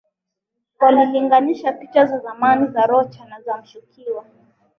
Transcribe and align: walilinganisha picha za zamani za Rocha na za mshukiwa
walilinganisha 0.79 1.71
picha 1.73 2.05
za 2.05 2.19
zamani 2.19 2.67
za 2.67 2.85
Rocha 2.85 3.25
na 3.25 3.41
za 3.41 3.57
mshukiwa 3.57 4.25